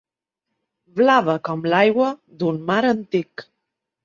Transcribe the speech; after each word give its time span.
Blava 1.01 1.35
com 1.49 1.61
l’aigua 1.75 2.09
d’un 2.41 2.59
mar 2.71 2.81
antic. 2.95 3.47